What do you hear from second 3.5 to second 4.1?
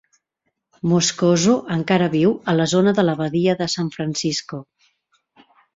de San